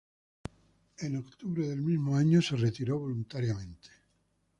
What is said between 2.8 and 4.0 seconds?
voluntariamente.